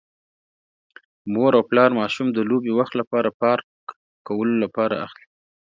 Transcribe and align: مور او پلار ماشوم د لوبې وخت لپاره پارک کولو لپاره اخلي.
مور 1.33 1.51
او 1.57 1.63
پلار 1.69 1.89
ماشوم 1.99 2.27
د 2.33 2.37
لوبې 2.49 2.71
وخت 2.79 2.93
لپاره 3.01 3.35
پارک 3.41 3.67
کولو 4.27 4.55
لپاره 4.63 4.95
اخلي. 5.05 5.25